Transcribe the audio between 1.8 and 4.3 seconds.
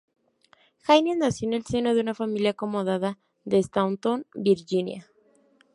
de una familia acomodada de Staunton,